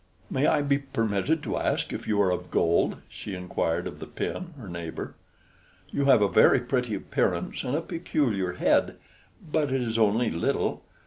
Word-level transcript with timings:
"May 0.31 0.47
I 0.47 0.63
be 0.63 0.79
permitted 0.79 1.43
to 1.43 1.57
ask 1.59 1.93
if 1.93 2.07
you 2.07 2.19
are 2.23 2.31
of 2.31 2.49
gold?" 2.49 3.03
she 3.07 3.35
inquired 3.35 3.85
of 3.85 3.99
the 3.99 4.07
pin, 4.07 4.55
her 4.59 4.67
neighbor. 4.67 5.13
"You 5.91 6.05
have 6.05 6.23
a 6.23 6.27
very 6.27 6.59
pretty 6.59 6.95
appearance 6.95 7.63
and 7.63 7.75
a 7.75 7.81
peculiar 7.81 8.53
head, 8.53 8.97
but 9.51 9.71
it 9.71 9.83
is 9.83 9.99
only 9.99 10.31
little. 10.31 10.83